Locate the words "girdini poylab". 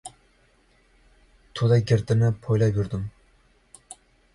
1.93-2.81